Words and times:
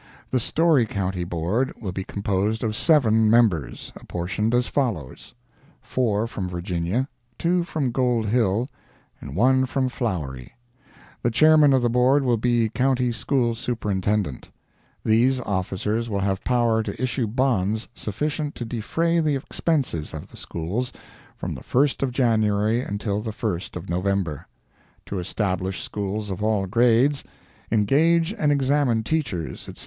The 0.31 0.39
Storey 0.39 0.87
county 0.87 1.23
Board 1.23 1.79
will 1.79 1.91
be 1.91 2.03
composed 2.03 2.63
of 2.63 2.75
seven 2.75 3.29
members, 3.29 3.93
apportioned 3.95 4.51
as 4.55 4.65
follows: 4.65 5.35
Four 5.79 6.25
from 6.25 6.49
Virginia, 6.49 7.07
two 7.37 7.63
from 7.63 7.91
Gold 7.91 8.25
Hill, 8.25 8.67
and 9.19 9.35
one 9.35 9.67
from 9.67 9.89
Flowery. 9.89 10.53
The 11.21 11.29
Chairman 11.29 11.71
of 11.71 11.83
the 11.83 11.87
Board 11.91 12.23
will 12.23 12.37
be 12.37 12.69
County 12.69 13.11
School 13.11 13.53
Superintendent. 13.53 14.49
These 15.05 15.39
officers 15.39 16.09
will 16.09 16.21
have 16.21 16.43
power 16.43 16.81
to 16.81 16.99
issue 16.99 17.27
bonds 17.27 17.87
sufficient 17.93 18.55
to 18.55 18.65
defray 18.65 19.19
the 19.19 19.35
expenses 19.35 20.15
of 20.15 20.31
the 20.31 20.37
schools, 20.37 20.91
from 21.37 21.53
the 21.53 21.61
1st 21.61 22.01
of 22.01 22.11
January 22.11 22.81
until 22.81 23.21
the 23.21 23.29
1st 23.29 23.75
of 23.75 23.87
November; 23.87 24.47
to 25.05 25.19
establish 25.19 25.83
schools 25.83 26.31
of 26.31 26.41
all 26.41 26.65
grades, 26.65 27.23
engage 27.71 28.33
and 28.33 28.51
examine 28.51 29.03
teachers, 29.03 29.69
etc. 29.69 29.77